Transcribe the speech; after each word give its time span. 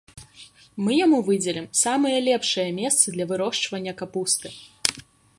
Мы 0.83 0.91
яму 1.05 1.17
выдзелім 1.27 1.67
самыя 1.81 2.17
лепшыя 2.29 2.69
месцы 2.79 3.07
для 3.17 3.25
вырошчвання 3.33 3.93
капусты. 4.03 4.47